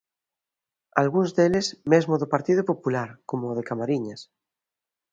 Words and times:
Algún 1.01 1.25
deles 1.37 1.67
mesmo 1.91 2.13
do 2.21 2.31
Partido 2.33 2.61
Popular, 2.71 3.09
como 3.29 3.45
o 3.51 3.55
de 3.57 3.67
Camariñas. 3.69 4.21